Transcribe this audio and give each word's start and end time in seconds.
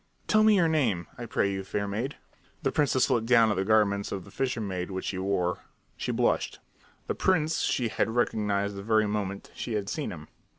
"Tell 0.25 0.43
me 0.43 0.55
your 0.55 0.67
name, 0.67 1.05
I 1.19 1.27
pray 1.27 1.51
you, 1.51 1.63
fair 1.63 1.87
maid." 1.87 2.17
The 2.63 2.71
princess 2.71 3.11
looked 3.11 3.27
down 3.27 3.51
at 3.51 3.55
the 3.55 3.63
garments 3.63 4.11
of 4.11 4.23
the 4.25 4.31
fisher 4.31 4.59
maid 4.59 4.89
which 4.89 5.05
she 5.05 5.19
wore. 5.19 5.59
She 5.95 6.11
blushed. 6.11 6.57
The 7.05 7.13
prince 7.13 7.59
she 7.61 7.87
had 7.89 8.09
recognized 8.09 8.75
the 8.75 8.81
very 8.81 9.05
moment 9.05 9.51
she 9.53 9.73
had 9.73 9.89
seen 9.89 10.11
him. 10.11 10.27